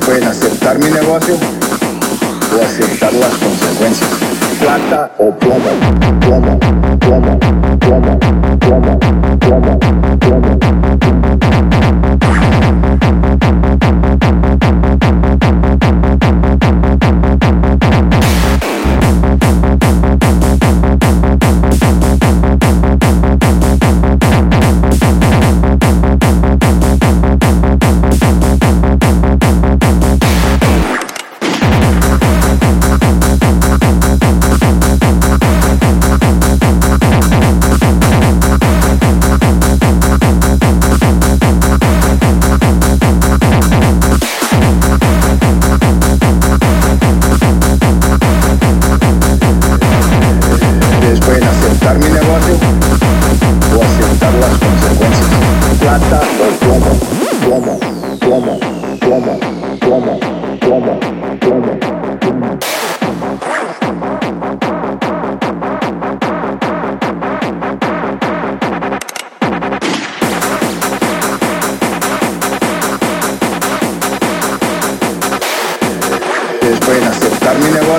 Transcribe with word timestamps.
pueden 0.00 0.24
aceptar 0.24 0.78
mi 0.78 0.86
negocio 0.90 1.36
o 1.36 2.64
aceptar 2.64 3.12
las 3.12 3.34
consecuencias. 3.36 4.10
Plata 4.58 5.10
o 5.18 5.30
plomo, 5.36 5.68
plomo, 6.20 6.58
plomo, 6.98 7.38
plomo, 7.78 8.18
plomo, 8.58 8.98
plomo, 9.38 9.78
plomo. 10.18 10.81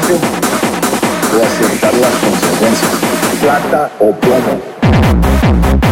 Negocio 0.09 0.17
o 1.39 1.45
aceptar 1.45 1.93
las 1.93 2.11
consecuencias. 2.15 2.91
Plata 3.41 3.89
o 3.99 4.11
plomo. 4.13 5.82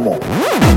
Plata 0.00 0.71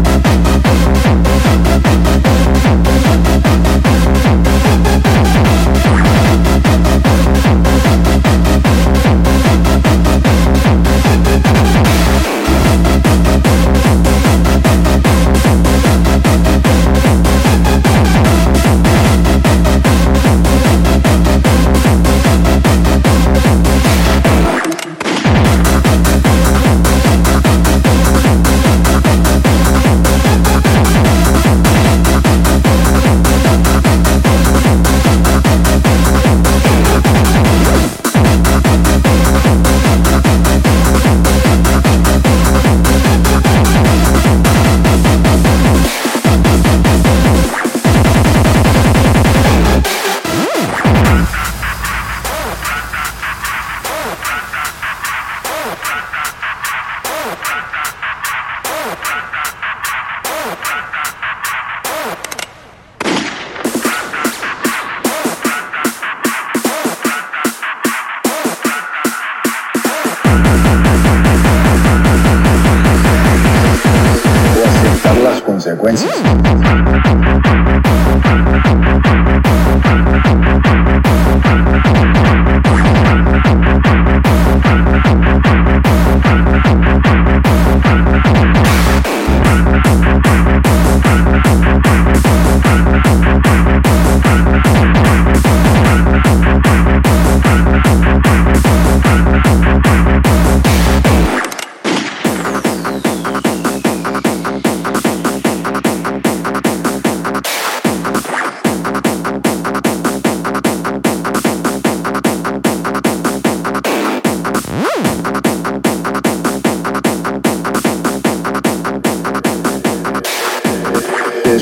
aceptar 75.65 75.93
las 75.93 75.95
consecuencias. 75.95 76.44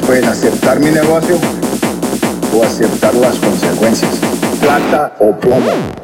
Pueden 0.02 0.26
aceptar 0.26 0.80
mi 0.80 0.90
negocio 0.90 1.38
o 2.54 2.64
aceptar 2.64 3.14
las 3.16 3.36
consecuencias. 3.38 4.12
plata 4.60 5.14
o 5.20 5.32
plomo. 5.40 6.03